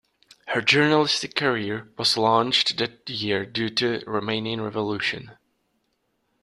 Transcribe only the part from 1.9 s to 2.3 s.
was